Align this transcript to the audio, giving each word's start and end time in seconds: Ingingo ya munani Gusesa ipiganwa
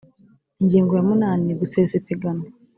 Ingingo 0.61 0.91
ya 0.97 1.03
munani 1.09 1.49
Gusesa 1.59 1.93
ipiganwa 1.99 2.45